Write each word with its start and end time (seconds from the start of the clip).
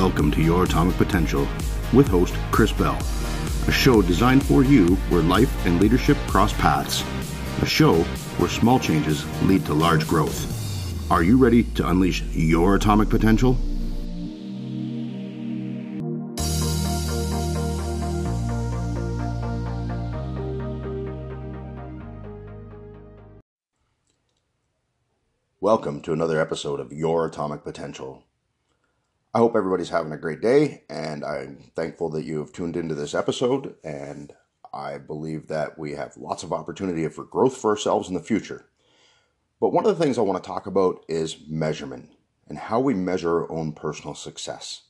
Welcome 0.00 0.30
to 0.30 0.40
Your 0.42 0.64
Atomic 0.64 0.96
Potential 0.96 1.46
with 1.92 2.08
host 2.08 2.34
Chris 2.52 2.72
Bell, 2.72 2.96
a 3.68 3.70
show 3.70 4.00
designed 4.00 4.42
for 4.42 4.64
you 4.64 4.96
where 5.10 5.20
life 5.20 5.66
and 5.66 5.78
leadership 5.78 6.16
cross 6.26 6.54
paths, 6.54 7.04
a 7.60 7.66
show 7.66 7.96
where 8.38 8.48
small 8.48 8.80
changes 8.80 9.26
lead 9.42 9.66
to 9.66 9.74
large 9.74 10.08
growth. 10.08 11.12
Are 11.12 11.22
you 11.22 11.36
ready 11.36 11.64
to 11.74 11.86
unleash 11.86 12.22
your 12.32 12.76
atomic 12.76 13.10
potential? 13.10 13.58
Welcome 25.60 26.00
to 26.00 26.14
another 26.14 26.40
episode 26.40 26.80
of 26.80 26.90
Your 26.90 27.26
Atomic 27.26 27.64
Potential. 27.64 28.24
I 29.32 29.38
hope 29.38 29.54
everybody's 29.54 29.90
having 29.90 30.10
a 30.10 30.18
great 30.18 30.40
day, 30.40 30.82
and 30.90 31.24
I'm 31.24 31.58
thankful 31.76 32.10
that 32.10 32.24
you 32.24 32.38
have 32.38 32.52
tuned 32.52 32.76
into 32.76 32.96
this 32.96 33.14
episode. 33.14 33.76
And 33.84 34.32
I 34.74 34.98
believe 34.98 35.46
that 35.46 35.78
we 35.78 35.92
have 35.92 36.16
lots 36.16 36.42
of 36.42 36.52
opportunity 36.52 37.06
for 37.06 37.22
growth 37.22 37.56
for 37.56 37.70
ourselves 37.70 38.08
in 38.08 38.14
the 38.14 38.20
future. 38.20 38.66
But 39.60 39.72
one 39.72 39.86
of 39.86 39.96
the 39.96 40.04
things 40.04 40.18
I 40.18 40.22
want 40.22 40.42
to 40.42 40.46
talk 40.46 40.66
about 40.66 41.04
is 41.08 41.36
measurement 41.46 42.10
and 42.48 42.58
how 42.58 42.80
we 42.80 42.92
measure 42.92 43.42
our 43.42 43.52
own 43.52 43.72
personal 43.72 44.16
success. 44.16 44.82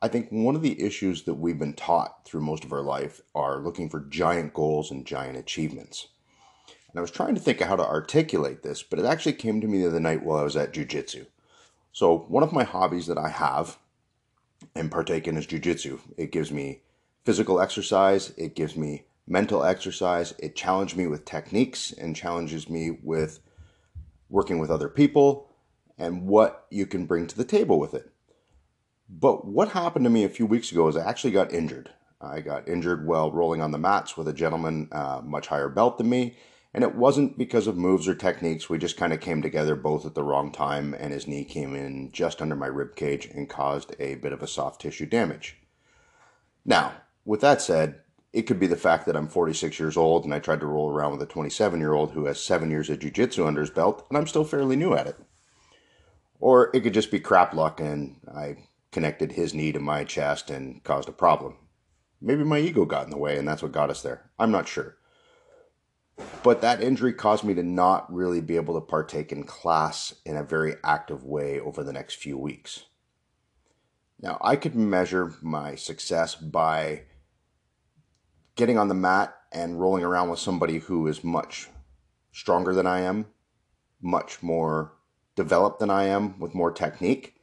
I 0.00 0.08
think 0.08 0.30
one 0.30 0.56
of 0.56 0.62
the 0.62 0.82
issues 0.82 1.24
that 1.24 1.34
we've 1.34 1.58
been 1.58 1.74
taught 1.74 2.24
through 2.24 2.40
most 2.40 2.64
of 2.64 2.72
our 2.72 2.80
life 2.80 3.20
are 3.34 3.58
looking 3.58 3.90
for 3.90 4.00
giant 4.00 4.54
goals 4.54 4.90
and 4.90 5.04
giant 5.04 5.36
achievements. 5.36 6.08
And 6.88 6.98
I 6.98 7.02
was 7.02 7.10
trying 7.10 7.34
to 7.34 7.40
think 7.40 7.60
of 7.60 7.68
how 7.68 7.76
to 7.76 7.86
articulate 7.86 8.62
this, 8.62 8.82
but 8.82 8.98
it 8.98 9.04
actually 9.04 9.34
came 9.34 9.60
to 9.60 9.68
me 9.68 9.82
the 9.82 9.88
other 9.88 10.00
night 10.00 10.22
while 10.22 10.38
I 10.38 10.44
was 10.44 10.56
at 10.56 10.72
jujitsu. 10.72 11.26
So, 11.92 12.18
one 12.28 12.42
of 12.42 12.52
my 12.52 12.64
hobbies 12.64 13.06
that 13.06 13.18
I 13.18 13.28
have 13.28 13.78
and 14.74 14.90
partake 14.90 15.28
in 15.28 15.36
is 15.36 15.46
jujitsu. 15.46 16.00
It 16.16 16.32
gives 16.32 16.50
me 16.50 16.80
physical 17.24 17.60
exercise, 17.60 18.32
it 18.36 18.56
gives 18.56 18.76
me 18.76 19.04
mental 19.26 19.62
exercise, 19.62 20.34
it 20.38 20.56
challenges 20.56 20.96
me 20.96 21.06
with 21.06 21.24
techniques 21.24 21.92
and 21.92 22.16
challenges 22.16 22.68
me 22.68 22.98
with 23.02 23.40
working 24.30 24.58
with 24.58 24.70
other 24.70 24.88
people 24.88 25.48
and 25.98 26.26
what 26.26 26.66
you 26.70 26.86
can 26.86 27.04
bring 27.04 27.26
to 27.26 27.36
the 27.36 27.44
table 27.44 27.78
with 27.78 27.92
it. 27.92 28.10
But 29.08 29.46
what 29.46 29.68
happened 29.68 30.06
to 30.06 30.10
me 30.10 30.24
a 30.24 30.30
few 30.30 30.46
weeks 30.46 30.72
ago 30.72 30.88
is 30.88 30.96
I 30.96 31.08
actually 31.08 31.32
got 31.32 31.52
injured. 31.52 31.90
I 32.20 32.40
got 32.40 32.68
injured 32.68 33.06
while 33.06 33.30
rolling 33.30 33.60
on 33.60 33.72
the 33.72 33.78
mats 33.78 34.16
with 34.16 34.28
a 34.28 34.32
gentleman 34.32 34.88
uh, 34.92 35.20
much 35.22 35.48
higher 35.48 35.68
belt 35.68 35.98
than 35.98 36.08
me 36.08 36.36
and 36.74 36.84
it 36.84 36.94
wasn't 36.94 37.36
because 37.36 37.66
of 37.66 37.76
moves 37.76 38.08
or 38.08 38.14
techniques. 38.14 38.70
We 38.70 38.78
just 38.78 38.96
kind 38.96 39.12
of 39.12 39.20
came 39.20 39.42
together 39.42 39.76
both 39.76 40.06
at 40.06 40.14
the 40.14 40.22
wrong 40.22 40.50
time, 40.50 40.94
and 40.94 41.12
his 41.12 41.26
knee 41.26 41.44
came 41.44 41.74
in 41.74 42.10
just 42.12 42.40
under 42.40 42.56
my 42.56 42.66
rib 42.66 42.96
cage 42.96 43.26
and 43.26 43.48
caused 43.48 43.94
a 43.98 44.14
bit 44.16 44.32
of 44.32 44.42
a 44.42 44.46
soft 44.46 44.80
tissue 44.80 45.06
damage. 45.06 45.58
Now, 46.64 46.92
with 47.24 47.40
that 47.40 47.60
said, 47.60 48.00
it 48.32 48.42
could 48.42 48.58
be 48.58 48.66
the 48.66 48.76
fact 48.76 49.06
that 49.06 49.16
I'm 49.16 49.28
46 49.28 49.78
years 49.78 49.96
old 49.96 50.24
and 50.24 50.32
I 50.32 50.38
tried 50.38 50.60
to 50.60 50.66
roll 50.66 50.90
around 50.90 51.12
with 51.12 51.22
a 51.22 51.26
27 51.26 51.78
year 51.80 51.92
old 51.92 52.12
who 52.12 52.24
has 52.26 52.40
seven 52.40 52.70
years 52.70 52.88
of 52.88 52.98
jiu-jitsu 52.98 53.46
under 53.46 53.60
his 53.60 53.70
belt 53.70 54.06
and 54.08 54.16
I'm 54.16 54.26
still 54.26 54.44
fairly 54.44 54.76
new 54.76 54.94
at 54.94 55.06
it. 55.06 55.16
Or 56.40 56.70
it 56.74 56.80
could 56.80 56.94
just 56.94 57.10
be 57.10 57.20
crap 57.20 57.52
luck 57.52 57.78
and 57.78 58.16
I 58.34 58.56
connected 58.90 59.32
his 59.32 59.54
knee 59.54 59.72
to 59.72 59.80
my 59.80 60.04
chest 60.04 60.50
and 60.50 60.82
caused 60.82 61.08
a 61.08 61.12
problem. 61.12 61.56
Maybe 62.20 62.44
my 62.44 62.58
ego 62.58 62.84
got 62.84 63.04
in 63.04 63.10
the 63.10 63.18
way 63.18 63.36
and 63.36 63.46
that's 63.46 63.62
what 63.62 63.72
got 63.72 63.90
us 63.90 64.02
there. 64.02 64.30
I'm 64.38 64.50
not 64.50 64.66
sure. 64.66 64.96
But 66.42 66.60
that 66.60 66.82
injury 66.82 67.12
caused 67.12 67.44
me 67.44 67.54
to 67.54 67.62
not 67.62 68.12
really 68.12 68.40
be 68.40 68.56
able 68.56 68.74
to 68.74 68.80
partake 68.80 69.30
in 69.30 69.44
class 69.44 70.14
in 70.24 70.36
a 70.36 70.42
very 70.42 70.74
active 70.84 71.24
way 71.24 71.60
over 71.60 71.84
the 71.84 71.92
next 71.92 72.16
few 72.16 72.36
weeks. 72.36 72.84
Now, 74.20 74.38
I 74.40 74.56
could 74.56 74.74
measure 74.74 75.34
my 75.40 75.74
success 75.74 76.34
by 76.34 77.02
getting 78.56 78.78
on 78.78 78.88
the 78.88 78.94
mat 78.94 79.34
and 79.52 79.80
rolling 79.80 80.04
around 80.04 80.30
with 80.30 80.38
somebody 80.38 80.78
who 80.78 81.06
is 81.06 81.24
much 81.24 81.68
stronger 82.32 82.74
than 82.74 82.86
I 82.86 83.00
am, 83.00 83.26
much 84.00 84.42
more 84.42 84.92
developed 85.36 85.80
than 85.80 85.90
I 85.90 86.04
am, 86.04 86.38
with 86.38 86.54
more 86.54 86.72
technique, 86.72 87.36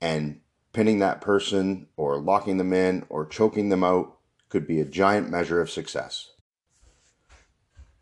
and 0.00 0.40
pinning 0.72 0.98
that 1.00 1.20
person 1.20 1.88
or 1.96 2.20
locking 2.20 2.56
them 2.58 2.72
in 2.72 3.04
or 3.08 3.26
choking 3.26 3.68
them 3.68 3.84
out 3.84 4.16
could 4.48 4.66
be 4.66 4.80
a 4.80 4.84
giant 4.84 5.30
measure 5.30 5.60
of 5.60 5.70
success. 5.70 6.30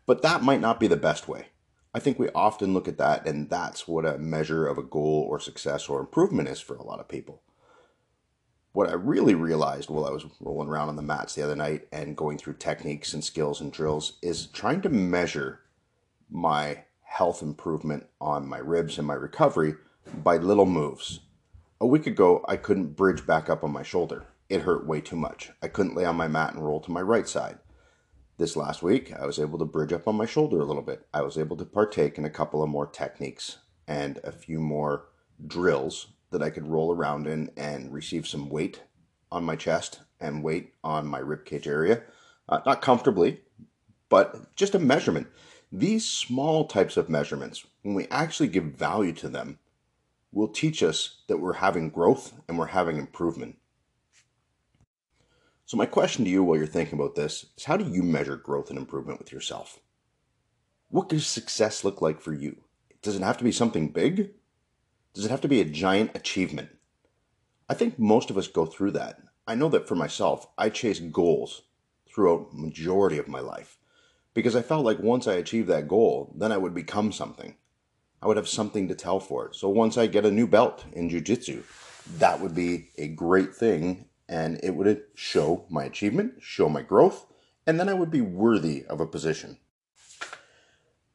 But 0.07 0.23
that 0.23 0.41
might 0.41 0.61
not 0.61 0.79
be 0.79 0.87
the 0.87 0.97
best 0.97 1.27
way. 1.27 1.49
I 1.93 1.99
think 1.99 2.17
we 2.17 2.29
often 2.29 2.73
look 2.73 2.87
at 2.87 2.97
that, 2.97 3.27
and 3.27 3.49
that's 3.49 3.87
what 3.87 4.05
a 4.05 4.17
measure 4.17 4.65
of 4.65 4.77
a 4.77 4.83
goal 4.83 5.27
or 5.29 5.39
success 5.39 5.89
or 5.89 5.99
improvement 5.99 6.47
is 6.47 6.59
for 6.59 6.75
a 6.75 6.83
lot 6.83 6.99
of 6.99 7.07
people. 7.07 7.41
What 8.71 8.89
I 8.89 8.93
really 8.93 9.35
realized 9.35 9.89
while 9.89 10.05
I 10.05 10.11
was 10.11 10.25
rolling 10.39 10.69
around 10.69 10.89
on 10.89 10.95
the 10.95 11.01
mats 11.01 11.35
the 11.35 11.43
other 11.43 11.55
night 11.55 11.87
and 11.91 12.15
going 12.15 12.37
through 12.37 12.53
techniques 12.53 13.13
and 13.13 13.23
skills 13.23 13.59
and 13.59 13.71
drills 13.71 14.17
is 14.21 14.47
trying 14.47 14.81
to 14.81 14.89
measure 14.89 15.61
my 16.29 16.83
health 17.01 17.41
improvement 17.41 18.05
on 18.21 18.47
my 18.47 18.59
ribs 18.59 18.97
and 18.97 19.07
my 19.07 19.13
recovery 19.13 19.75
by 20.23 20.37
little 20.37 20.65
moves. 20.65 21.21
A 21.81 21.87
week 21.87 22.07
ago, 22.07 22.45
I 22.47 22.55
couldn't 22.55 22.95
bridge 22.95 23.25
back 23.25 23.49
up 23.49 23.63
on 23.63 23.71
my 23.71 23.83
shoulder. 23.83 24.25
It 24.49 24.61
hurt 24.61 24.87
way 24.87 25.01
too 25.01 25.15
much. 25.15 25.51
I 25.61 25.67
couldn't 25.67 25.95
lay 25.95 26.05
on 26.05 26.15
my 26.15 26.27
mat 26.27 26.53
and 26.53 26.63
roll 26.63 26.79
to 26.81 26.91
my 26.91 27.01
right 27.01 27.27
side. 27.27 27.57
This 28.39 28.55
last 28.55 28.83
week, 28.83 29.11
I 29.19 29.25
was 29.25 29.39
able 29.39 29.57
to 29.57 29.65
bridge 29.65 29.91
up 29.91 30.07
on 30.07 30.15
my 30.15 30.27
shoulder 30.27 30.59
a 30.59 30.65
little 30.65 30.83
bit. 30.83 31.07
I 31.11 31.23
was 31.23 31.39
able 31.39 31.57
to 31.57 31.65
partake 31.65 32.19
in 32.19 32.25
a 32.25 32.29
couple 32.29 32.61
of 32.61 32.69
more 32.69 32.85
techniques 32.85 33.57
and 33.87 34.19
a 34.23 34.31
few 34.31 34.59
more 34.59 35.05
drills 35.47 36.09
that 36.29 36.43
I 36.43 36.51
could 36.51 36.67
roll 36.67 36.93
around 36.93 37.25
in 37.25 37.49
and 37.57 37.91
receive 37.91 38.27
some 38.27 38.47
weight 38.47 38.83
on 39.31 39.43
my 39.43 39.55
chest 39.55 40.01
and 40.19 40.43
weight 40.43 40.73
on 40.83 41.07
my 41.07 41.19
ribcage 41.19 41.65
area. 41.65 42.03
Uh, 42.47 42.59
not 42.63 42.83
comfortably, 42.83 43.41
but 44.07 44.55
just 44.55 44.75
a 44.75 44.79
measurement. 44.79 45.25
These 45.71 46.07
small 46.07 46.65
types 46.65 46.95
of 46.95 47.09
measurements, 47.09 47.65
when 47.81 47.95
we 47.95 48.07
actually 48.09 48.49
give 48.49 48.65
value 48.65 49.13
to 49.13 49.29
them, 49.29 49.57
will 50.31 50.47
teach 50.47 50.83
us 50.83 51.23
that 51.27 51.39
we're 51.39 51.53
having 51.53 51.89
growth 51.89 52.33
and 52.47 52.59
we're 52.59 52.67
having 52.67 52.97
improvement. 52.97 53.57
So, 55.67 55.75
my 55.75 55.85
question 55.85 56.23
to 56.23 56.31
you 56.31 56.45
while 56.45 56.57
you're 56.57 56.65
thinking 56.65 56.97
about 56.97 57.15
this 57.15 57.47
is 57.57 57.65
how 57.65 57.75
do 57.75 57.83
you 57.83 58.01
measure 58.01 58.37
growth 58.37 58.69
and 58.69 58.79
improvement 58.79 59.19
with 59.19 59.33
yourself? 59.33 59.81
What 60.87 61.09
does 61.09 61.27
success 61.27 61.83
look 61.83 62.01
like 62.01 62.21
for 62.21 62.31
you? 62.31 62.63
Does 63.01 63.17
it 63.17 63.21
have 63.21 63.37
to 63.39 63.43
be 63.43 63.51
something 63.51 63.89
big? 63.89 64.31
Does 65.13 65.25
it 65.25 65.29
have 65.29 65.41
to 65.41 65.49
be 65.49 65.59
a 65.59 65.65
giant 65.65 66.15
achievement? 66.15 66.69
I 67.67 67.73
think 67.73 67.99
most 67.99 68.29
of 68.29 68.37
us 68.37 68.47
go 68.47 68.65
through 68.65 68.91
that. 68.91 69.19
I 69.45 69.55
know 69.55 69.67
that 69.67 69.89
for 69.89 69.95
myself, 69.95 70.47
I 70.57 70.69
chase 70.69 71.01
goals 71.01 71.63
throughout 72.07 72.53
majority 72.53 73.17
of 73.17 73.27
my 73.27 73.41
life 73.41 73.77
because 74.33 74.55
I 74.55 74.61
felt 74.61 74.85
like 74.85 74.99
once 74.99 75.27
I 75.27 75.33
achieved 75.33 75.67
that 75.67 75.89
goal, 75.89 76.33
then 76.37 76.53
I 76.53 76.57
would 76.57 76.73
become 76.73 77.11
something. 77.11 77.55
I 78.21 78.27
would 78.27 78.37
have 78.37 78.47
something 78.47 78.87
to 78.87 78.95
tell 78.95 79.19
for 79.19 79.47
it. 79.47 79.55
So 79.55 79.67
once 79.67 79.97
I 79.97 80.07
get 80.07 80.25
a 80.25 80.31
new 80.31 80.47
belt 80.47 80.85
in 80.93 81.09
jiu-jitsu, 81.09 81.61
that 82.19 82.39
would 82.39 82.55
be 82.55 82.91
a 82.97 83.09
great 83.09 83.53
thing 83.53 84.06
and 84.29 84.59
it 84.63 84.75
would 84.75 85.03
show 85.15 85.65
my 85.69 85.85
achievement, 85.85 86.35
show 86.41 86.69
my 86.69 86.81
growth, 86.81 87.25
and 87.65 87.79
then 87.79 87.89
I 87.89 87.93
would 87.93 88.11
be 88.11 88.21
worthy 88.21 88.85
of 88.85 88.99
a 88.99 89.07
position. 89.07 89.57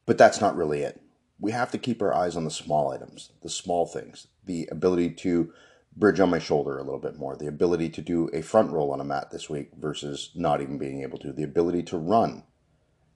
But 0.06 0.18
that's 0.18 0.40
not 0.40 0.56
really 0.56 0.82
it. 0.82 1.00
We 1.38 1.52
have 1.52 1.70
to 1.72 1.78
keep 1.78 2.02
our 2.02 2.14
eyes 2.14 2.36
on 2.36 2.44
the 2.44 2.50
small 2.50 2.90
items, 2.90 3.32
the 3.42 3.48
small 3.48 3.86
things, 3.86 4.28
the 4.44 4.68
ability 4.70 5.10
to 5.10 5.52
bridge 5.96 6.20
on 6.20 6.30
my 6.30 6.38
shoulder 6.38 6.78
a 6.78 6.84
little 6.84 7.00
bit 7.00 7.18
more, 7.18 7.36
the 7.36 7.46
ability 7.46 7.90
to 7.90 8.00
do 8.00 8.28
a 8.32 8.42
front 8.42 8.70
roll 8.70 8.92
on 8.92 9.00
a 9.00 9.04
mat 9.04 9.30
this 9.30 9.50
week 9.50 9.70
versus 9.78 10.30
not 10.34 10.60
even 10.60 10.78
being 10.78 11.02
able 11.02 11.18
to, 11.18 11.32
the 11.32 11.42
ability 11.42 11.82
to 11.82 11.98
run, 11.98 12.44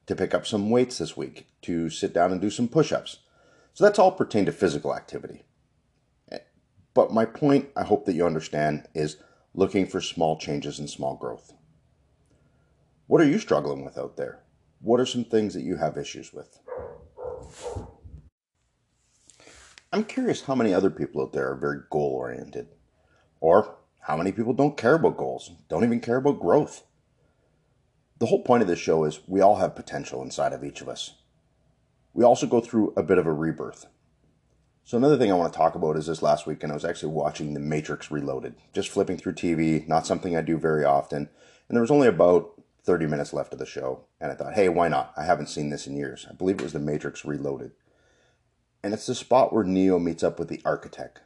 to 0.06 0.16
pick 0.16 0.34
up 0.34 0.46
some 0.46 0.70
weights 0.70 0.98
this 0.98 1.16
week, 1.16 1.46
to 1.62 1.88
sit 1.88 2.12
down 2.12 2.32
and 2.32 2.40
do 2.40 2.50
some 2.50 2.68
push 2.68 2.92
ups. 2.92 3.18
So 3.72 3.84
that's 3.84 3.98
all 3.98 4.12
pertain 4.12 4.46
to 4.46 4.52
physical 4.52 4.94
activity. 4.94 5.44
But 6.94 7.12
my 7.12 7.26
point, 7.26 7.68
I 7.76 7.84
hope 7.84 8.06
that 8.06 8.14
you 8.14 8.24
understand, 8.24 8.88
is 8.94 9.18
looking 9.56 9.86
for 9.86 10.02
small 10.02 10.36
changes 10.36 10.78
and 10.78 10.88
small 10.88 11.16
growth. 11.16 11.54
What 13.06 13.22
are 13.22 13.26
you 13.28 13.38
struggling 13.38 13.84
with 13.84 13.96
out 13.96 14.18
there? 14.18 14.42
What 14.80 15.00
are 15.00 15.06
some 15.06 15.24
things 15.24 15.54
that 15.54 15.62
you 15.62 15.76
have 15.76 15.96
issues 15.96 16.32
with? 16.32 16.60
I'm 19.92 20.04
curious 20.04 20.42
how 20.42 20.54
many 20.54 20.74
other 20.74 20.90
people 20.90 21.22
out 21.22 21.32
there 21.32 21.50
are 21.50 21.56
very 21.56 21.80
goal 21.90 22.12
oriented, 22.12 22.68
or 23.40 23.76
how 24.00 24.16
many 24.18 24.30
people 24.30 24.52
don't 24.52 24.76
care 24.76 24.96
about 24.96 25.16
goals, 25.16 25.50
don't 25.70 25.84
even 25.84 26.00
care 26.00 26.16
about 26.16 26.38
growth. 26.38 26.84
The 28.18 28.26
whole 28.26 28.42
point 28.42 28.60
of 28.60 28.68
this 28.68 28.78
show 28.78 29.04
is 29.04 29.20
we 29.26 29.40
all 29.40 29.56
have 29.56 29.74
potential 29.74 30.22
inside 30.22 30.52
of 30.52 30.64
each 30.64 30.82
of 30.82 30.88
us. 30.88 31.14
We 32.12 32.24
also 32.24 32.46
go 32.46 32.60
through 32.60 32.92
a 32.94 33.02
bit 33.02 33.16
of 33.16 33.26
a 33.26 33.32
rebirth. 33.32 33.86
So 34.86 34.96
another 34.96 35.18
thing 35.18 35.32
I 35.32 35.34
want 35.34 35.52
to 35.52 35.56
talk 35.56 35.74
about 35.74 35.96
is 35.96 36.06
this 36.06 36.22
last 36.22 36.46
weekend 36.46 36.70
I 36.70 36.76
was 36.76 36.84
actually 36.84 37.12
watching 37.12 37.54
The 37.54 37.60
Matrix 37.60 38.12
Reloaded, 38.12 38.54
just 38.72 38.88
flipping 38.88 39.16
through 39.16 39.32
TV, 39.32 39.86
not 39.88 40.06
something 40.06 40.36
I 40.36 40.42
do 40.42 40.56
very 40.56 40.84
often. 40.84 41.28
And 41.68 41.74
there 41.76 41.80
was 41.80 41.90
only 41.90 42.06
about 42.06 42.62
30 42.84 43.06
minutes 43.06 43.32
left 43.32 43.52
of 43.52 43.58
the 43.58 43.66
show, 43.66 44.04
and 44.20 44.30
I 44.30 44.36
thought, 44.36 44.54
hey, 44.54 44.68
why 44.68 44.86
not? 44.86 45.12
I 45.16 45.24
haven't 45.24 45.48
seen 45.48 45.70
this 45.70 45.88
in 45.88 45.96
years. 45.96 46.24
I 46.30 46.34
believe 46.34 46.60
it 46.60 46.62
was 46.62 46.72
The 46.72 46.78
Matrix 46.78 47.24
Reloaded. 47.24 47.72
And 48.84 48.94
it's 48.94 49.06
the 49.06 49.16
spot 49.16 49.52
where 49.52 49.64
Neo 49.64 49.98
meets 49.98 50.22
up 50.22 50.38
with 50.38 50.46
the 50.46 50.62
architect. 50.64 51.20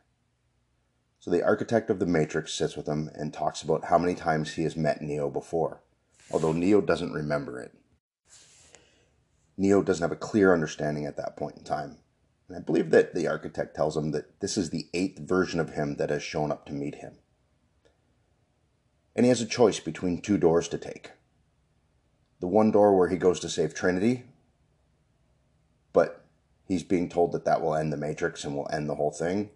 So 1.19 1.31
the 1.31 1.45
architect 1.45 1.91
of 1.91 1.99
the 1.99 2.07
Matrix 2.07 2.55
sits 2.55 2.79
with 2.79 2.87
him 2.87 3.11
and 3.13 3.31
talks 3.31 3.61
about 3.61 3.85
how 3.85 3.99
many 3.99 4.15
times 4.15 4.55
he 4.55 4.63
has 4.63 4.75
met 4.75 5.03
Neo 5.03 5.29
before, 5.29 5.83
although 6.31 6.55
Neo 6.55 6.81
doesn't 6.81 7.13
remember 7.13 7.61
it. 7.61 7.73
Neo 9.59 9.83
doesn't 9.83 10.03
have 10.03 10.13
a 10.13 10.17
clear 10.17 10.55
understanding 10.55 11.05
at 11.05 11.19
that 11.19 11.37
point 11.37 11.59
in 11.59 11.65
time. 11.65 11.99
And 12.51 12.59
I 12.59 12.63
believe 12.63 12.91
that 12.91 13.15
the 13.15 13.29
architect 13.29 13.77
tells 13.77 13.97
him 13.97 14.11
that 14.11 14.41
this 14.41 14.59
is 14.59 14.71
the 14.71 14.89
eighth 14.93 15.21
version 15.21 15.61
of 15.61 15.75
him 15.75 15.95
that 15.99 16.11
has 16.11 16.21
shown 16.21 16.51
up 16.51 16.67
to 16.67 16.73
meet 16.73 16.97
him. 16.97 17.19
And 19.15 19.25
he 19.25 19.29
has 19.29 19.41
a 19.41 19.47
choice 19.47 19.79
between 19.79 20.21
two 20.21 20.37
doors 20.37 20.67
to 20.71 20.79
take. 20.79 21.13
The 22.41 22.49
one 22.49 22.73
door 22.73 22.97
where 22.97 23.09
he 23.09 23.17
goes 23.17 23.39
to 23.41 23.49
save 23.49 23.73
Trinity, 23.73 24.25
but 25.93 26.25
he's 26.67 26.83
being 26.83 27.09
told 27.09 27.31
that 27.31 27.45
that 27.45 27.63
will 27.63 27.77
end 27.77 27.93
the 27.93 27.97
Matrix 27.97 28.43
and 28.43 28.57
will 28.57 28.69
end 28.73 28.89
the 28.89 28.97
whole 28.97 29.13
thing 29.13 29.51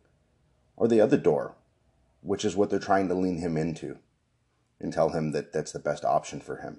or 0.76 0.86
the 0.86 1.00
other 1.00 1.16
door, 1.16 1.56
which 2.20 2.44
is 2.44 2.54
what 2.54 2.70
they're 2.70 2.78
trying 2.78 3.08
to 3.08 3.14
lean 3.14 3.38
him 3.38 3.56
into 3.56 3.98
and 4.78 4.92
tell 4.92 5.08
him 5.08 5.32
that 5.32 5.52
that's 5.52 5.72
the 5.72 5.80
best 5.80 6.04
option 6.04 6.38
for 6.38 6.58
him. 6.58 6.78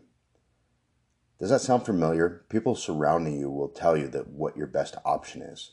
Does 1.42 1.50
that 1.50 1.60
sound 1.60 1.86
familiar? 1.86 2.46
People 2.48 2.76
surrounding 2.76 3.38
you 3.38 3.50
will 3.50 3.68
tell 3.68 3.98
you 3.98 4.08
that 4.08 4.30
what 4.30 4.56
your 4.56 4.68
best 4.68 4.96
option 5.04 5.42
is. 5.42 5.72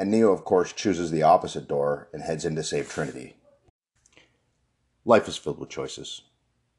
And 0.00 0.10
Neo, 0.10 0.32
of 0.32 0.46
course, 0.46 0.72
chooses 0.72 1.10
the 1.10 1.24
opposite 1.24 1.68
door 1.68 2.08
and 2.14 2.22
heads 2.22 2.46
in 2.46 2.56
to 2.56 2.62
save 2.62 2.88
Trinity. 2.88 3.36
Life 5.04 5.28
is 5.28 5.36
filled 5.36 5.58
with 5.58 5.68
choices. 5.68 6.22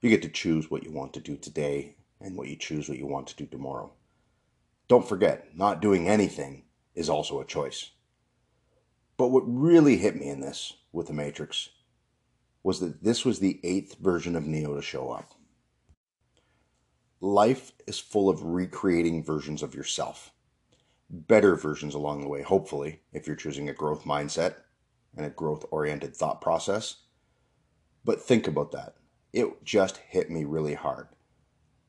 You 0.02 0.10
get 0.10 0.24
to 0.24 0.28
choose 0.28 0.72
what 0.72 0.84
you 0.84 0.92
want 0.92 1.14
to 1.14 1.20
do 1.20 1.38
today 1.38 1.98
and 2.20 2.36
what 2.36 2.48
you 2.48 2.56
choose 2.56 2.90
what 2.90 2.98
you 2.98 3.06
want 3.06 3.28
to 3.28 3.36
do 3.36 3.46
tomorrow. 3.46 3.94
Don't 4.88 5.08
forget, 5.08 5.56
not 5.56 5.84
doing 5.84 6.08
anything 6.08 6.64
is 6.96 7.12
also 7.12 7.40
a 7.40 7.46
choice. 7.46 7.92
But 9.18 9.28
what 9.28 9.44
really 9.46 9.98
hit 9.98 10.16
me 10.16 10.28
in 10.28 10.42
this 10.42 10.74
with 10.92 11.06
The 11.06 11.14
Matrix 11.14 11.70
was 12.64 12.80
that 12.80 13.04
this 13.04 13.24
was 13.24 13.38
the 13.38 13.60
eighth 13.64 14.00
version 14.00 14.36
of 14.36 14.48
Neo 14.48 14.76
to 14.76 14.82
show 14.82 15.12
up. 15.12 15.36
Life 17.20 17.72
is 17.86 18.00
full 18.00 18.30
of 18.30 18.42
recreating 18.42 19.24
versions 19.24 19.62
of 19.62 19.76
yourself, 19.76 20.32
better 21.12 21.56
versions 21.56 21.94
along 21.94 22.22
the 22.22 22.30
way, 22.30 22.42
hopefully, 22.42 23.02
if 23.12 23.28
you're 23.28 23.36
choosing 23.36 23.70
a 23.70 23.74
growth 23.74 24.06
mindset 24.06 24.56
and 25.16 25.26
a 25.26 25.30
growth 25.30 25.66
oriented 25.70 26.16
thought 26.16 26.42
process. 26.42 27.04
But 28.06 28.22
think 28.22 28.48
about 28.48 28.72
that. 28.72 28.96
It 29.34 29.64
just 29.64 29.98
hit 29.98 30.32
me 30.32 30.46
really 30.46 30.74
hard 30.74 31.10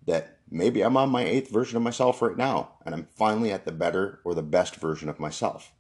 that 0.07 0.39
maybe 0.51 0.83
I'm 0.83 0.97
on 0.97 1.11
my 1.11 1.25
eighth 1.25 1.51
version 1.51 1.77
of 1.77 1.83
myself 1.83 2.21
right 2.21 2.37
now, 2.37 2.73
and 2.85 2.95
I'm 2.95 3.09
finally 3.15 3.53
at 3.53 3.65
the 3.65 3.73
better 3.73 4.21
or 4.25 4.35
the 4.35 4.43
best 4.43 4.77
version 4.77 5.09
of 5.09 5.21
myself. 5.21 5.73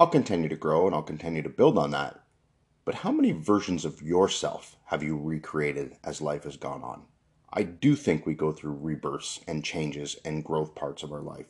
I'll 0.00 0.06
continue 0.06 0.48
to 0.48 0.56
grow 0.56 0.86
and 0.86 0.94
I'll 0.94 1.02
continue 1.02 1.42
to 1.42 1.48
build 1.48 1.78
on 1.78 1.90
that. 1.90 2.24
But 2.84 2.96
how 2.96 3.12
many 3.12 3.32
versions 3.32 3.84
of 3.84 4.02
yourself 4.02 4.76
have 4.86 5.02
you 5.02 5.16
recreated 5.16 5.96
as 6.02 6.20
life 6.20 6.44
has 6.44 6.56
gone 6.56 6.82
on? 6.82 7.02
I 7.52 7.62
do 7.62 7.94
think 7.94 8.24
we 8.24 8.34
go 8.34 8.50
through 8.50 8.72
rebirths 8.72 9.40
and 9.46 9.62
changes 9.62 10.16
and 10.24 10.44
growth 10.44 10.74
parts 10.74 11.02
of 11.02 11.12
our 11.12 11.20
life. 11.20 11.46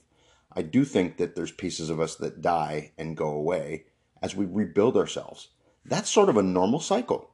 I 0.55 0.63
do 0.63 0.85
think 0.85 1.17
that 1.17 1.35
there's 1.35 1.53
pieces 1.53 1.91
of 1.91 2.01
us 2.01 2.17
that 2.17 2.43
die 2.43 2.93
and 2.99 3.17
go 3.17 3.29
away 3.29 3.87
as 4.23 4.37
we 4.37 4.45
rebuild 4.45 4.97
ourselves. 4.97 5.49
That's 5.85 6.11
sort 6.11 6.29
of 6.29 6.37
a 6.37 6.43
normal 6.43 6.81
cycle. 6.81 7.31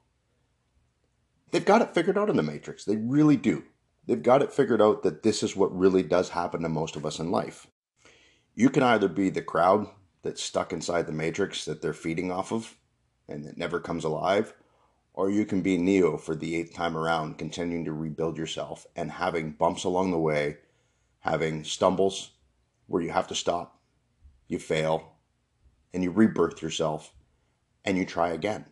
They've 1.51 1.65
got 1.65 1.83
it 1.83 1.95
figured 1.95 2.19
out 2.19 2.31
in 2.31 2.37
the 2.37 2.43
Matrix. 2.43 2.85
They 2.85 2.97
really 2.97 3.37
do. 3.37 3.65
They've 4.07 4.23
got 4.23 4.43
it 4.43 4.53
figured 4.53 4.81
out 4.81 5.03
that 5.03 5.23
this 5.23 5.43
is 5.43 5.55
what 5.55 5.77
really 5.77 6.03
does 6.03 6.31
happen 6.31 6.63
to 6.63 6.69
most 6.69 6.97
of 6.97 7.05
us 7.05 7.19
in 7.19 7.31
life. 7.31 7.67
You 8.55 8.71
can 8.71 8.83
either 8.83 9.09
be 9.09 9.29
the 9.29 9.43
crowd 9.43 9.87
that's 10.23 10.43
stuck 10.43 10.73
inside 10.73 11.07
the 11.07 11.13
matrix 11.13 11.65
that 11.65 11.83
they're 11.83 11.93
feeding 11.93 12.33
off 12.33 12.53
of 12.53 12.77
and 13.29 13.45
it 13.45 13.59
never 13.59 13.79
comes 13.79 14.05
alive. 14.05 14.55
Or 15.13 15.31
you 15.31 15.45
can 15.45 15.61
be 15.61 15.77
Neo 15.77 16.17
for 16.17 16.35
the 16.35 16.57
eighth 16.57 16.75
time 16.75 16.97
around, 16.97 17.39
continuing 17.39 17.85
to 17.85 17.93
rebuild 17.93 18.39
yourself 18.39 18.87
and 18.97 19.11
having 19.11 19.53
bumps 19.53 19.85
along 19.85 20.11
the 20.11 20.19
way, 20.19 20.57
having 21.21 21.65
stumbles 21.65 22.31
where 22.89 23.03
you 23.03 23.11
have 23.11 23.29
to 23.29 23.35
stop, 23.35 23.79
you 24.49 24.59
fail, 24.59 25.13
and 25.95 26.03
you 26.03 26.11
rebirth 26.11 26.61
yourself 26.61 27.13
and 27.85 27.97
you 27.97 28.05
try 28.05 28.31
again. 28.31 28.67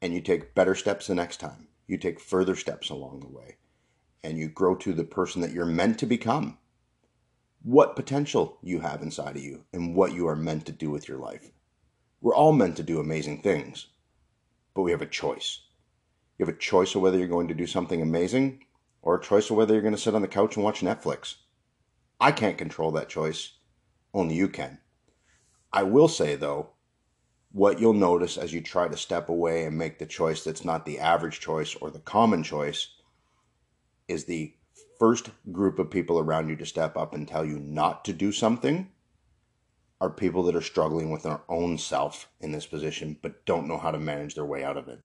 And 0.00 0.14
you 0.14 0.20
take 0.20 0.54
better 0.54 0.74
steps 0.74 1.06
the 1.06 1.14
next 1.14 1.40
time. 1.40 1.68
You 1.86 1.98
take 1.98 2.20
further 2.20 2.54
steps 2.54 2.88
along 2.88 3.20
the 3.20 3.28
way. 3.28 3.56
And 4.22 4.38
you 4.38 4.48
grow 4.48 4.76
to 4.76 4.92
the 4.92 5.04
person 5.04 5.42
that 5.42 5.52
you're 5.52 5.66
meant 5.66 5.98
to 5.98 6.06
become 6.06 6.58
what 7.62 7.96
potential 7.96 8.58
you 8.62 8.80
have 8.80 9.02
inside 9.02 9.36
of 9.36 9.42
you 9.42 9.64
and 9.72 9.94
what 9.94 10.14
you 10.14 10.26
are 10.26 10.36
meant 10.36 10.64
to 10.66 10.72
do 10.72 10.90
with 10.90 11.08
your 11.08 11.18
life. 11.18 11.50
We're 12.20 12.34
all 12.34 12.52
meant 12.52 12.76
to 12.76 12.82
do 12.82 13.00
amazing 13.00 13.42
things, 13.42 13.88
but 14.74 14.82
we 14.82 14.90
have 14.90 15.02
a 15.02 15.06
choice. 15.06 15.60
You 16.38 16.46
have 16.46 16.54
a 16.54 16.58
choice 16.58 16.94
of 16.94 17.02
whether 17.02 17.18
you're 17.18 17.28
going 17.28 17.48
to 17.48 17.54
do 17.54 17.66
something 17.66 18.00
amazing 18.00 18.64
or 19.02 19.16
a 19.16 19.22
choice 19.22 19.50
of 19.50 19.56
whether 19.56 19.74
you're 19.74 19.82
going 19.82 19.94
to 19.94 20.00
sit 20.00 20.14
on 20.14 20.22
the 20.22 20.28
couch 20.28 20.56
and 20.56 20.64
watch 20.64 20.80
Netflix. 20.80 21.36
I 22.20 22.32
can't 22.32 22.58
control 22.58 22.90
that 22.92 23.08
choice, 23.08 23.52
only 24.12 24.34
you 24.34 24.48
can. 24.48 24.78
I 25.72 25.84
will 25.84 26.08
say, 26.08 26.36
though, 26.36 26.70
what 27.52 27.80
you'll 27.80 27.94
notice 27.94 28.36
as 28.36 28.52
you 28.52 28.60
try 28.60 28.88
to 28.88 28.96
step 28.96 29.28
away 29.28 29.64
and 29.64 29.76
make 29.76 29.98
the 29.98 30.06
choice 30.06 30.44
that's 30.44 30.64
not 30.64 30.84
the 30.84 30.98
average 30.98 31.40
choice 31.40 31.74
or 31.76 31.90
the 31.90 31.98
common 31.98 32.42
choice 32.42 32.88
is 34.06 34.24
the 34.24 34.54
first 34.98 35.30
group 35.50 35.78
of 35.78 35.90
people 35.90 36.18
around 36.18 36.48
you 36.48 36.56
to 36.56 36.66
step 36.66 36.96
up 36.96 37.14
and 37.14 37.26
tell 37.26 37.44
you 37.44 37.58
not 37.58 38.04
to 38.04 38.12
do 38.12 38.30
something 38.30 38.90
are 40.00 40.10
people 40.10 40.42
that 40.44 40.54
are 40.54 40.62
struggling 40.62 41.10
with 41.10 41.22
their 41.22 41.40
own 41.48 41.76
self 41.76 42.28
in 42.40 42.52
this 42.52 42.66
position 42.66 43.16
but 43.20 43.44
don't 43.46 43.66
know 43.66 43.78
how 43.78 43.90
to 43.90 43.98
manage 43.98 44.34
their 44.34 44.44
way 44.44 44.62
out 44.62 44.76
of 44.76 44.88
it. 44.88 45.00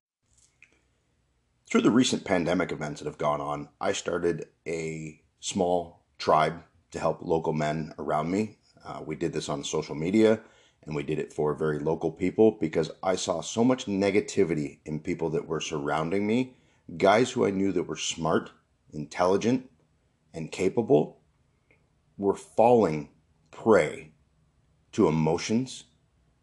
Through 1.69 1.81
the 1.81 1.91
recent 1.91 2.23
pandemic 2.25 2.71
events 2.71 3.01
that 3.01 3.07
have 3.07 3.17
gone 3.17 3.41
on, 3.41 3.69
I 3.81 3.93
started 3.93 4.47
a 4.67 5.21
small 5.39 6.03
tribe 6.17 6.63
to 6.95 7.01
help 7.01 7.19
local 7.21 7.51
men 7.51 7.93
around 7.99 8.31
me. 8.31 8.57
Uh, 8.85 9.01
we 9.05 9.15
did 9.15 9.33
this 9.33 9.49
on 9.49 9.63
social 9.63 9.95
media 9.95 10.39
and 10.83 10.95
we 10.95 11.03
did 11.03 11.19
it 11.19 11.33
for 11.33 11.53
very 11.53 11.77
local 11.77 12.09
people 12.09 12.57
because 12.61 12.89
I 13.03 13.17
saw 13.17 13.41
so 13.41 13.65
much 13.65 13.85
negativity 13.85 14.79
in 14.85 15.01
people 15.01 15.29
that 15.31 15.45
were 15.45 15.59
surrounding 15.59 16.25
me, 16.25 16.55
guys 16.97 17.31
who 17.31 17.45
I 17.45 17.51
knew 17.51 17.73
that 17.73 17.83
were 17.83 17.97
smart, 17.97 18.51
intelligent, 18.93 19.69
and 20.33 20.51
capable 20.51 21.19
were 22.17 22.35
falling 22.35 23.09
prey 23.51 24.11
to 24.93 25.09
emotions 25.09 25.83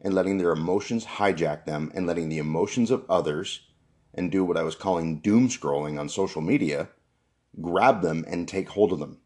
and 0.02 0.12
letting 0.12 0.36
their 0.36 0.52
emotions 0.52 1.06
hijack 1.06 1.64
them 1.64 1.90
and 1.94 2.06
letting 2.06 2.28
the 2.28 2.38
emotions 2.38 2.90
of 2.90 3.06
others 3.08 3.68
and 4.12 4.30
do 4.30 4.44
what 4.44 4.58
I 4.58 4.64
was 4.64 4.74
calling 4.74 5.20
doom 5.20 5.48
scrolling 5.48 5.98
on 5.98 6.10
social 6.10 6.42
media 6.42 6.90
grab 7.62 8.02
them 8.02 8.24
and 8.28 8.46
take 8.46 8.68
hold 8.68 8.92
of 8.92 8.98
them. 8.98 9.18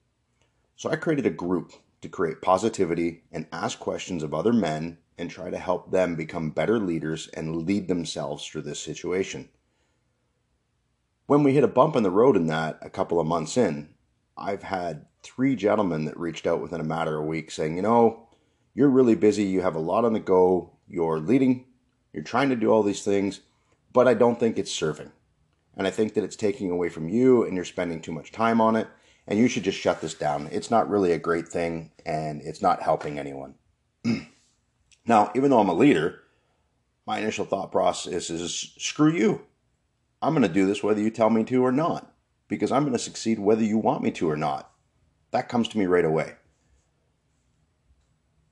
So 0.77 0.91
I 0.91 0.97
created 0.97 1.25
a 1.25 1.31
group 1.31 1.73
to 2.03 2.09
create 2.09 2.43
positivity 2.43 3.25
and 3.33 3.47
ask 3.51 3.79
questions 3.79 4.23
of 4.23 4.35
other 4.35 4.53
men 4.53 4.99
and 5.19 5.31
try 5.31 5.49
to 5.49 5.59
help 5.59 5.91
them 5.91 6.15
become 6.15 6.51
better 6.51 6.79
leaders 6.79 7.29
and 7.29 7.67
lead 7.67 7.89
themselves 7.89 8.47
through 8.47 8.63
this 8.63 8.79
situation. 8.79 9.49
When 11.27 11.43
we 11.43 11.55
hit 11.55 11.65
a 11.65 11.69
bump 11.69 11.97
in 11.97 12.03
the 12.03 12.11
road 12.11 12.37
in 12.37 12.47
that 12.49 12.79
a 12.83 12.91
couple 12.91 13.19
of 13.19 13.27
months 13.27 13.57
in, 13.57 13.95
I've 14.37 14.63
had 14.63 15.07
three 15.23 15.57
gentlemen 15.57 16.05
that 16.05 16.21
reached 16.21 16.47
out 16.47 16.61
within 16.61 16.81
a 16.81 16.85
matter 16.85 17.17
of 17.17 17.25
a 17.25 17.27
week 17.27 17.51
saying, 17.51 17.77
you 17.77 17.83
know, 17.83 18.29
you're 18.75 18.91
really 18.91 19.15
busy, 19.15 19.45
you 19.45 19.63
have 19.63 19.75
a 19.75 19.81
lot 19.81 20.05
on 20.05 20.13
the 20.13 20.21
go, 20.21 20.77
you're 20.87 21.19
leading, 21.19 21.65
you're 22.13 22.23
trying 22.23 22.51
to 22.51 22.57
do 22.57 22.71
all 22.71 22.83
these 22.83 23.03
things, 23.03 23.41
but 23.95 24.07
I 24.07 24.13
don't 24.13 24.39
think 24.39 24.59
it's 24.59 24.71
serving. 24.71 25.11
And 25.75 25.87
I 25.87 25.91
think 25.91 26.15
that 26.15 26.25
it's 26.25 26.37
taking 26.37 26.71
away 26.71 26.91
from 26.91 27.09
you 27.09 27.45
and 27.45 27.57
you're 27.57 27.65
spending 27.65 28.01
too 28.01 28.13
much 28.13 28.31
time 28.31 28.61
on 28.61 28.77
it. 28.77 28.87
And 29.27 29.39
you 29.39 29.49
should 29.49 29.65
just 29.65 29.79
shut 29.79 30.01
this 30.01 30.15
down. 30.15 30.49
It's 30.53 30.71
not 30.71 30.89
really 30.89 31.13
a 31.13 31.19
great 31.19 31.49
thing 31.49 31.91
and 32.05 32.41
it's 32.43 32.63
not 32.63 32.83
helping 32.83 33.19
anyone. 33.19 33.55
now, 35.07 35.33
even 35.35 35.51
though 35.51 35.59
I'm 35.59 35.69
a 35.69 35.75
leader, 35.75 36.21
my 37.07 37.19
initial 37.19 37.45
thought 37.45 37.73
process 37.73 38.31
is 38.31 38.73
screw 38.79 39.13
you. 39.13 39.43
I'm 40.23 40.35
going 40.35 40.47
to 40.47 40.53
do 40.53 40.67
this 40.67 40.83
whether 40.83 41.01
you 41.01 41.11
tell 41.11 41.31
me 41.31 41.45
to 41.45 41.65
or 41.65 41.73
not 41.73 42.13
because 42.49 42.71
I'm 42.71 42.83
going 42.83 42.93
to 42.93 42.99
succeed 42.99 43.39
whether 43.39 43.65
you 43.65 43.79
want 43.79 44.03
me 44.03 44.11
to 44.13 44.31
or 44.31 44.37
not. 44.37 44.71
That 45.33 45.49
comes 45.49 45.69
to 45.69 45.79
me 45.79 45.87
right 45.87 46.05
away. 46.05 46.35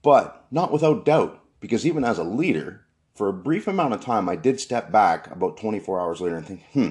But 0.01 0.45
not 0.51 0.71
without 0.71 1.05
doubt, 1.05 1.41
because 1.59 1.85
even 1.85 2.03
as 2.03 2.19
a 2.19 2.23
leader, 2.23 2.85
for 3.15 3.29
a 3.29 3.33
brief 3.33 3.67
amount 3.67 3.93
of 3.93 4.01
time, 4.01 4.29
I 4.29 4.35
did 4.35 4.59
step 4.59 4.91
back 4.91 5.31
about 5.31 5.57
24 5.57 5.99
hours 5.99 6.21
later 6.21 6.37
and 6.37 6.45
think, 6.45 6.63
hmm, 6.73 6.89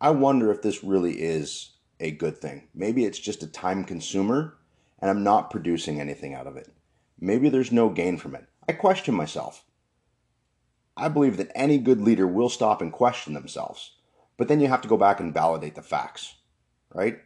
I 0.00 0.10
wonder 0.10 0.50
if 0.50 0.62
this 0.62 0.82
really 0.82 1.20
is 1.20 1.73
a 2.00 2.10
good 2.10 2.38
thing. 2.38 2.68
Maybe 2.74 3.04
it's 3.04 3.18
just 3.18 3.42
a 3.42 3.46
time 3.46 3.84
consumer 3.84 4.56
and 4.98 5.10
I'm 5.10 5.22
not 5.22 5.50
producing 5.50 6.00
anything 6.00 6.34
out 6.34 6.46
of 6.46 6.56
it. 6.56 6.72
Maybe 7.20 7.48
there's 7.48 7.72
no 7.72 7.88
gain 7.88 8.16
from 8.16 8.34
it. 8.34 8.46
I 8.68 8.72
question 8.72 9.14
myself. 9.14 9.64
I 10.96 11.08
believe 11.08 11.36
that 11.36 11.52
any 11.54 11.78
good 11.78 12.00
leader 12.00 12.26
will 12.26 12.48
stop 12.48 12.80
and 12.80 12.92
question 12.92 13.34
themselves. 13.34 13.96
But 14.36 14.48
then 14.48 14.60
you 14.60 14.68
have 14.68 14.80
to 14.82 14.88
go 14.88 14.96
back 14.96 15.20
and 15.20 15.34
validate 15.34 15.74
the 15.74 15.82
facts, 15.82 16.36
right? 16.92 17.18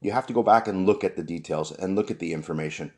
You 0.00 0.12
have 0.12 0.26
to 0.26 0.32
go 0.32 0.42
back 0.42 0.66
and 0.66 0.86
look 0.86 1.04
at 1.04 1.16
the 1.16 1.22
details 1.22 1.70
and 1.70 1.94
look 1.94 2.10
at 2.10 2.18
the 2.18 2.32
information. 2.32 2.92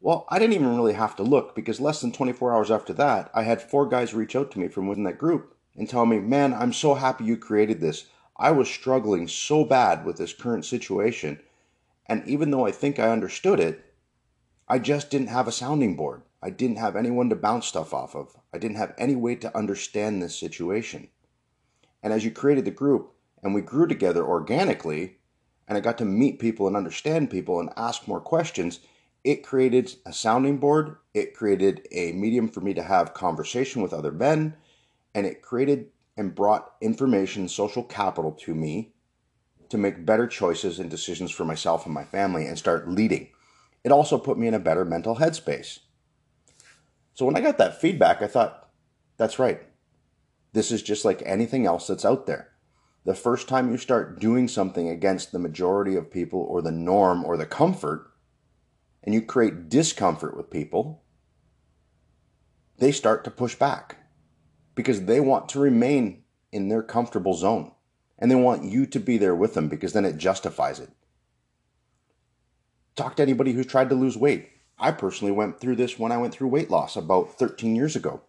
Well, 0.00 0.26
I 0.30 0.38
didn't 0.38 0.54
even 0.54 0.76
really 0.76 0.94
have 0.94 1.14
to 1.16 1.22
look 1.22 1.54
because 1.54 1.80
less 1.80 2.00
than 2.00 2.12
24 2.12 2.54
hours 2.54 2.70
after 2.70 2.94
that, 2.94 3.30
I 3.34 3.42
had 3.42 3.60
four 3.60 3.86
guys 3.86 4.14
reach 4.14 4.34
out 4.34 4.50
to 4.52 4.58
me 4.58 4.68
from 4.68 4.86
within 4.86 5.04
that 5.04 5.18
group 5.18 5.54
and 5.76 5.88
tell 5.88 6.06
me, 6.06 6.18
man, 6.18 6.54
I'm 6.54 6.72
so 6.72 6.94
happy 6.94 7.24
you 7.24 7.36
created 7.36 7.80
this. 7.80 8.06
I 8.40 8.52
was 8.52 8.70
struggling 8.70 9.28
so 9.28 9.64
bad 9.66 10.06
with 10.06 10.16
this 10.16 10.32
current 10.32 10.64
situation. 10.64 11.40
And 12.06 12.26
even 12.26 12.50
though 12.50 12.66
I 12.66 12.72
think 12.72 12.98
I 12.98 13.10
understood 13.10 13.60
it, 13.60 13.84
I 14.66 14.78
just 14.78 15.10
didn't 15.10 15.28
have 15.28 15.46
a 15.46 15.52
sounding 15.52 15.94
board. 15.94 16.22
I 16.42 16.48
didn't 16.48 16.78
have 16.78 16.96
anyone 16.96 17.28
to 17.28 17.36
bounce 17.36 17.66
stuff 17.66 17.92
off 17.92 18.16
of. 18.16 18.34
I 18.50 18.56
didn't 18.56 18.78
have 18.78 18.94
any 18.96 19.14
way 19.14 19.34
to 19.36 19.54
understand 19.54 20.22
this 20.22 20.34
situation. 20.34 21.08
And 22.02 22.14
as 22.14 22.24
you 22.24 22.30
created 22.30 22.64
the 22.64 22.70
group 22.70 23.12
and 23.42 23.54
we 23.54 23.60
grew 23.60 23.86
together 23.86 24.24
organically, 24.24 25.18
and 25.68 25.76
I 25.76 25.82
got 25.82 25.98
to 25.98 26.06
meet 26.06 26.38
people 26.38 26.66
and 26.66 26.76
understand 26.76 27.30
people 27.30 27.60
and 27.60 27.68
ask 27.76 28.08
more 28.08 28.20
questions, 28.20 28.80
it 29.22 29.44
created 29.44 29.94
a 30.06 30.14
sounding 30.14 30.56
board. 30.56 30.96
It 31.12 31.34
created 31.34 31.86
a 31.92 32.12
medium 32.12 32.48
for 32.48 32.62
me 32.62 32.72
to 32.72 32.82
have 32.82 33.12
conversation 33.12 33.82
with 33.82 33.92
other 33.92 34.12
men, 34.12 34.56
and 35.14 35.26
it 35.26 35.42
created 35.42 35.90
and 36.20 36.34
brought 36.34 36.74
information, 36.82 37.48
social 37.48 37.82
capital 37.82 38.30
to 38.30 38.54
me 38.54 38.92
to 39.70 39.78
make 39.78 40.04
better 40.04 40.26
choices 40.26 40.78
and 40.78 40.90
decisions 40.90 41.30
for 41.30 41.46
myself 41.46 41.86
and 41.86 41.94
my 41.94 42.04
family 42.04 42.44
and 42.44 42.58
start 42.58 42.86
leading. 42.86 43.28
It 43.84 43.90
also 43.90 44.18
put 44.18 44.36
me 44.36 44.46
in 44.46 44.52
a 44.52 44.58
better 44.58 44.84
mental 44.84 45.16
headspace. 45.16 45.78
So 47.14 47.24
when 47.24 47.38
I 47.38 47.40
got 47.40 47.56
that 47.56 47.80
feedback, 47.80 48.20
I 48.20 48.26
thought, 48.26 48.68
that's 49.16 49.38
right. 49.38 49.62
This 50.52 50.70
is 50.70 50.82
just 50.82 51.06
like 51.06 51.22
anything 51.24 51.64
else 51.64 51.86
that's 51.86 52.04
out 52.04 52.26
there. 52.26 52.50
The 53.06 53.14
first 53.14 53.48
time 53.48 53.70
you 53.70 53.78
start 53.78 54.20
doing 54.20 54.46
something 54.46 54.90
against 54.90 55.32
the 55.32 55.38
majority 55.38 55.96
of 55.96 56.10
people 56.10 56.40
or 56.40 56.60
the 56.60 56.70
norm 56.70 57.24
or 57.24 57.38
the 57.38 57.46
comfort, 57.46 58.12
and 59.02 59.14
you 59.14 59.22
create 59.22 59.70
discomfort 59.70 60.36
with 60.36 60.50
people, 60.50 61.02
they 62.76 62.92
start 62.92 63.24
to 63.24 63.30
push 63.30 63.54
back 63.54 63.96
because 64.80 65.04
they 65.04 65.20
want 65.20 65.46
to 65.46 65.60
remain 65.60 66.22
in 66.52 66.70
their 66.70 66.82
comfortable 66.82 67.34
zone 67.34 67.70
and 68.18 68.30
they 68.30 68.34
want 68.34 68.64
you 68.64 68.86
to 68.86 68.98
be 68.98 69.18
there 69.18 69.34
with 69.34 69.52
them 69.52 69.68
because 69.68 69.92
then 69.92 70.06
it 70.06 70.16
justifies 70.16 70.80
it. 70.80 70.88
Talk 72.96 73.16
to 73.16 73.22
anybody 73.22 73.52
who's 73.52 73.66
tried 73.66 73.90
to 73.90 73.94
lose 73.94 74.16
weight. 74.16 74.48
I 74.78 74.92
personally 74.92 75.32
went 75.32 75.60
through 75.60 75.76
this 75.76 75.98
when 75.98 76.12
I 76.12 76.16
went 76.16 76.32
through 76.32 76.48
weight 76.48 76.70
loss 76.70 76.96
about 76.96 77.38
13 77.38 77.76
years 77.76 77.94
ago. 77.94 78.22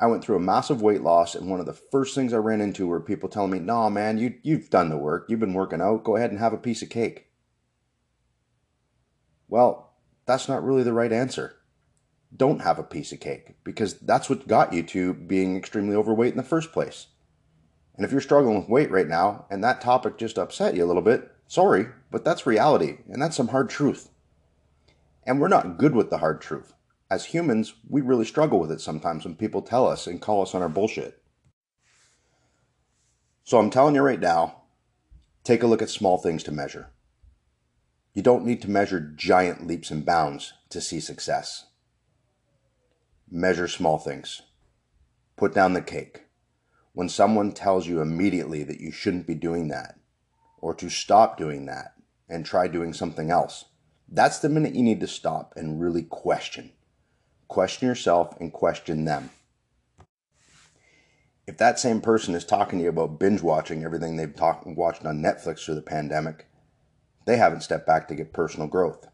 I 0.00 0.06
went 0.06 0.24
through 0.24 0.34
a 0.34 0.40
massive 0.40 0.82
weight 0.82 1.02
loss, 1.02 1.36
and 1.36 1.48
one 1.48 1.60
of 1.60 1.66
the 1.66 1.72
first 1.72 2.12
things 2.16 2.32
I 2.32 2.38
ran 2.38 2.60
into 2.60 2.88
were 2.88 3.00
people 3.00 3.28
telling 3.28 3.52
me, 3.52 3.60
"No, 3.60 3.88
man, 3.88 4.18
you 4.18 4.34
you've 4.42 4.70
done 4.70 4.90
the 4.90 4.96
work. 4.96 5.26
You've 5.28 5.40
been 5.40 5.54
working 5.54 5.80
out. 5.80 6.04
Go 6.04 6.16
ahead 6.16 6.30
and 6.30 6.38
have 6.40 6.52
a 6.52 6.58
piece 6.58 6.82
of 6.82 6.88
cake." 6.88 7.30
Well, 9.48 9.92
that's 10.26 10.48
not 10.48 10.64
really 10.64 10.82
the 10.82 10.92
right 10.92 11.12
answer 11.12 11.57
don't 12.36 12.60
have 12.60 12.78
a 12.78 12.84
piece 12.84 13.12
of 13.12 13.20
cake 13.20 13.56
because 13.64 13.98
that's 14.00 14.28
what 14.28 14.48
got 14.48 14.72
you 14.72 14.82
to 14.82 15.14
being 15.14 15.56
extremely 15.56 15.96
overweight 15.96 16.32
in 16.32 16.36
the 16.36 16.42
first 16.42 16.72
place. 16.72 17.08
And 17.96 18.04
if 18.04 18.12
you're 18.12 18.20
struggling 18.20 18.58
with 18.58 18.68
weight 18.68 18.90
right 18.90 19.08
now 19.08 19.46
and 19.50 19.62
that 19.64 19.80
topic 19.80 20.18
just 20.18 20.38
upset 20.38 20.74
you 20.74 20.84
a 20.84 20.86
little 20.86 21.02
bit, 21.02 21.30
sorry, 21.46 21.86
but 22.10 22.24
that's 22.24 22.46
reality 22.46 22.98
and 23.10 23.20
that's 23.20 23.36
some 23.36 23.48
hard 23.48 23.70
truth. 23.70 24.10
And 25.26 25.40
we're 25.40 25.48
not 25.48 25.78
good 25.78 25.94
with 25.94 26.10
the 26.10 26.18
hard 26.18 26.40
truth. 26.40 26.74
As 27.10 27.26
humans, 27.26 27.74
we 27.88 28.02
really 28.02 28.24
struggle 28.24 28.60
with 28.60 28.70
it 28.70 28.80
sometimes 28.80 29.24
when 29.24 29.34
people 29.34 29.62
tell 29.62 29.86
us 29.86 30.06
and 30.06 30.20
call 30.20 30.42
us 30.42 30.54
on 30.54 30.62
our 30.62 30.68
bullshit. 30.68 31.22
So 33.44 33.58
I'm 33.58 33.70
telling 33.70 33.94
you 33.94 34.02
right 34.02 34.20
now, 34.20 34.64
take 35.42 35.62
a 35.62 35.66
look 35.66 35.80
at 35.80 35.88
small 35.88 36.18
things 36.18 36.42
to 36.44 36.52
measure. 36.52 36.90
You 38.12 38.22
don't 38.22 38.44
need 38.44 38.60
to 38.62 38.70
measure 38.70 39.00
giant 39.00 39.66
leaps 39.66 39.90
and 39.90 40.04
bounds 40.04 40.52
to 40.68 40.80
see 40.80 41.00
success. 41.00 41.67
Measure 43.30 43.68
small 43.68 43.98
things. 43.98 44.40
Put 45.36 45.54
down 45.54 45.74
the 45.74 45.82
cake. 45.82 46.24
When 46.94 47.10
someone 47.10 47.52
tells 47.52 47.86
you 47.86 48.00
immediately 48.00 48.64
that 48.64 48.80
you 48.80 48.90
shouldn't 48.90 49.26
be 49.26 49.34
doing 49.34 49.68
that, 49.68 49.98
or 50.60 50.74
to 50.74 50.88
stop 50.88 51.36
doing 51.36 51.66
that 51.66 51.92
and 52.28 52.44
try 52.44 52.68
doing 52.68 52.94
something 52.94 53.30
else, 53.30 53.66
that's 54.08 54.38
the 54.38 54.48
minute 54.48 54.74
you 54.74 54.82
need 54.82 55.00
to 55.00 55.06
stop 55.06 55.52
and 55.56 55.78
really 55.78 56.04
question. 56.04 56.72
Question 57.48 57.86
yourself 57.86 58.34
and 58.40 58.50
question 58.50 59.04
them. 59.04 59.28
If 61.46 61.58
that 61.58 61.78
same 61.78 62.00
person 62.00 62.34
is 62.34 62.46
talking 62.46 62.78
to 62.78 62.84
you 62.84 62.88
about 62.88 63.18
binge 63.18 63.42
watching 63.42 63.84
everything 63.84 64.16
they've 64.16 64.34
talk- 64.34 64.64
watched 64.64 65.04
on 65.04 65.22
Netflix 65.22 65.64
through 65.64 65.74
the 65.74 65.82
pandemic, 65.82 66.46
they 67.26 67.36
haven't 67.36 67.62
stepped 67.62 67.86
back 67.86 68.08
to 68.08 68.14
get 68.14 68.32
personal 68.32 68.68
growth. 68.68 69.06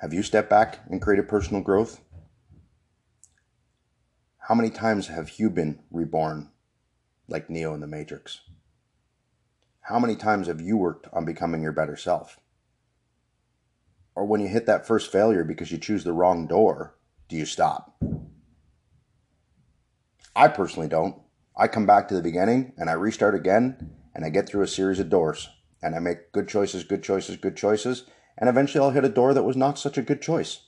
Have 0.00 0.14
you 0.14 0.22
stepped 0.22 0.48
back 0.48 0.78
and 0.88 1.02
created 1.02 1.28
personal 1.28 1.60
growth? 1.60 2.00
How 4.38 4.54
many 4.54 4.70
times 4.70 5.08
have 5.08 5.38
you 5.38 5.50
been 5.50 5.80
reborn 5.90 6.48
like 7.28 7.50
Neo 7.50 7.74
in 7.74 7.80
the 7.80 7.86
Matrix? 7.86 8.40
How 9.82 9.98
many 9.98 10.16
times 10.16 10.46
have 10.46 10.58
you 10.58 10.78
worked 10.78 11.06
on 11.12 11.26
becoming 11.26 11.62
your 11.62 11.72
better 11.72 11.96
self? 11.96 12.40
Or 14.14 14.24
when 14.24 14.40
you 14.40 14.48
hit 14.48 14.64
that 14.64 14.86
first 14.86 15.12
failure 15.12 15.44
because 15.44 15.70
you 15.70 15.76
choose 15.76 16.02
the 16.02 16.14
wrong 16.14 16.46
door, 16.46 16.96
do 17.28 17.36
you 17.36 17.44
stop? 17.44 18.02
I 20.34 20.48
personally 20.48 20.88
don't. 20.88 21.16
I 21.54 21.68
come 21.68 21.84
back 21.84 22.08
to 22.08 22.14
the 22.14 22.22
beginning 22.22 22.72
and 22.78 22.88
I 22.88 22.94
restart 22.94 23.34
again 23.34 23.90
and 24.14 24.24
I 24.24 24.30
get 24.30 24.48
through 24.48 24.62
a 24.62 24.66
series 24.66 24.98
of 24.98 25.10
doors 25.10 25.50
and 25.82 25.94
I 25.94 25.98
make 25.98 26.32
good 26.32 26.48
choices, 26.48 26.84
good 26.84 27.02
choices, 27.02 27.36
good 27.36 27.54
choices 27.54 28.06
and 28.38 28.48
eventually 28.48 28.82
I'll 28.84 28.90
hit 28.90 29.04
a 29.04 29.08
door 29.08 29.34
that 29.34 29.42
was 29.42 29.56
not 29.56 29.78
such 29.78 29.98
a 29.98 30.02
good 30.02 30.22
choice. 30.22 30.60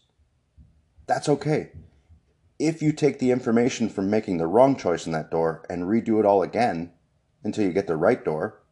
That's 1.07 1.29
okay. 1.29 1.73
If 2.59 2.81
you 2.81 2.93
take 2.93 3.19
the 3.19 3.31
information 3.31 3.89
from 3.89 4.11
making 4.11 4.39
the 4.39 4.47
wrong 4.47 4.77
choice 4.77 5.07
in 5.07 5.13
that 5.13 5.31
door 5.31 5.65
and 5.69 5.85
redo 5.85 6.21
it 6.21 6.27
all 6.27 6.43
again 6.43 6.93
until 7.43 7.65
you 7.65 7.73
get 7.73 7.87
the 7.87 7.97
right 7.97 8.25
door, 8.25 8.63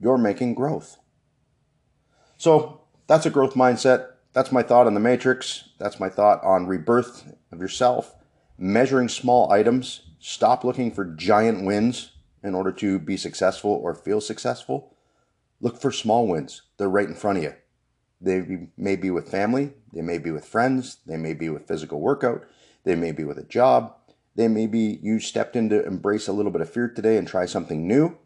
you're 0.00 0.18
making 0.18 0.54
growth. 0.54 0.98
So 2.36 2.80
that's 3.06 3.26
a 3.26 3.30
growth 3.30 3.54
mindset. 3.54 4.08
That's 4.32 4.50
my 4.50 4.62
thought 4.62 4.86
on 4.86 4.94
the 4.94 5.00
matrix. 5.00 5.68
That's 5.78 6.00
my 6.00 6.08
thought 6.08 6.42
on 6.42 6.66
rebirth 6.66 7.32
of 7.52 7.60
yourself, 7.60 8.16
measuring 8.58 9.08
small 9.08 9.52
items. 9.52 10.02
Stop 10.18 10.64
looking 10.64 10.90
for 10.90 11.04
giant 11.04 11.64
wins 11.64 12.12
in 12.42 12.54
order 12.54 12.72
to 12.72 12.98
be 12.98 13.16
successful 13.16 13.70
or 13.70 13.94
feel 13.94 14.20
successful. 14.20 14.96
Look 15.60 15.80
for 15.80 15.92
small 15.92 16.26
wins. 16.26 16.62
They're 16.76 16.88
right 16.88 17.08
in 17.08 17.14
front 17.14 17.38
of 17.38 17.44
you. 17.44 17.54
They 18.22 18.68
may 18.76 18.94
be 18.94 19.10
with 19.10 19.28
family, 19.28 19.72
they 19.92 20.00
may 20.00 20.18
be 20.18 20.30
with 20.30 20.44
friends, 20.44 20.98
they 21.06 21.16
may 21.16 21.34
be 21.34 21.48
with 21.48 21.66
physical 21.66 22.00
workout, 22.00 22.44
they 22.84 22.94
may 22.94 23.10
be 23.10 23.24
with 23.24 23.36
a 23.36 23.42
job, 23.42 23.96
they 24.36 24.46
may 24.46 24.68
be 24.68 25.00
you 25.02 25.18
stepped 25.18 25.56
in 25.56 25.68
to 25.70 25.84
embrace 25.84 26.28
a 26.28 26.32
little 26.32 26.52
bit 26.52 26.60
of 26.60 26.70
fear 26.70 26.88
today 26.88 27.16
and 27.16 27.26
try 27.26 27.46
something 27.46 27.86
new. 27.86 28.16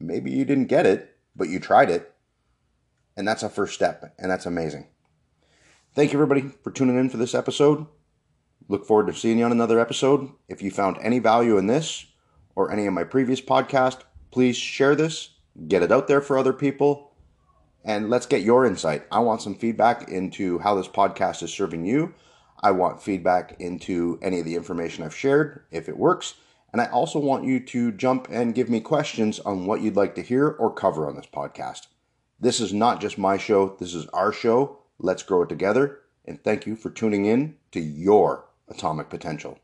Maybe 0.00 0.30
you 0.30 0.46
didn't 0.46 0.66
get 0.66 0.86
it, 0.86 1.16
but 1.36 1.50
you 1.50 1.60
tried 1.60 1.90
it. 1.90 2.14
And 3.14 3.28
that's 3.28 3.42
a 3.42 3.50
first 3.50 3.74
step, 3.74 4.14
and 4.18 4.30
that's 4.30 4.46
amazing. 4.46 4.86
Thank 5.94 6.14
you, 6.14 6.18
everybody, 6.18 6.50
for 6.64 6.70
tuning 6.70 6.98
in 6.98 7.10
for 7.10 7.18
this 7.18 7.34
episode. 7.34 7.86
Look 8.68 8.86
forward 8.86 9.08
to 9.08 9.14
seeing 9.14 9.38
you 9.38 9.44
on 9.44 9.52
another 9.52 9.78
episode. 9.78 10.30
If 10.48 10.62
you 10.62 10.70
found 10.70 10.96
any 11.02 11.18
value 11.18 11.58
in 11.58 11.66
this 11.66 12.06
or 12.54 12.72
any 12.72 12.86
of 12.86 12.94
my 12.94 13.04
previous 13.04 13.42
podcasts, 13.42 14.02
please 14.30 14.56
share 14.56 14.94
this, 14.94 15.34
get 15.68 15.82
it 15.82 15.92
out 15.92 16.08
there 16.08 16.22
for 16.22 16.38
other 16.38 16.54
people 16.54 17.11
and 17.84 18.10
let's 18.10 18.26
get 18.26 18.42
your 18.42 18.64
insight. 18.64 19.04
I 19.10 19.18
want 19.20 19.42
some 19.42 19.54
feedback 19.54 20.08
into 20.08 20.58
how 20.60 20.74
this 20.74 20.88
podcast 20.88 21.42
is 21.42 21.52
serving 21.52 21.84
you. 21.84 22.14
I 22.62 22.70
want 22.70 23.02
feedback 23.02 23.56
into 23.58 24.18
any 24.22 24.38
of 24.38 24.44
the 24.44 24.54
information 24.54 25.04
I've 25.04 25.16
shared, 25.16 25.64
if 25.70 25.88
it 25.88 25.96
works. 25.96 26.34
And 26.72 26.80
I 26.80 26.86
also 26.86 27.18
want 27.18 27.44
you 27.44 27.60
to 27.60 27.92
jump 27.92 28.28
and 28.30 28.54
give 28.54 28.70
me 28.70 28.80
questions 28.80 29.40
on 29.40 29.66
what 29.66 29.82
you'd 29.82 29.96
like 29.96 30.14
to 30.14 30.22
hear 30.22 30.48
or 30.48 30.72
cover 30.72 31.08
on 31.08 31.16
this 31.16 31.26
podcast. 31.26 31.88
This 32.40 32.60
is 32.60 32.72
not 32.72 33.00
just 33.00 33.18
my 33.18 33.36
show, 33.36 33.76
this 33.78 33.94
is 33.94 34.06
our 34.08 34.32
show. 34.32 34.78
Let's 34.98 35.22
grow 35.22 35.42
it 35.42 35.48
together. 35.48 35.98
And 36.24 36.42
thank 36.42 36.66
you 36.66 36.76
for 36.76 36.90
tuning 36.90 37.26
in 37.26 37.56
to 37.72 37.80
your 37.80 38.46
atomic 38.68 39.10
potential. 39.10 39.58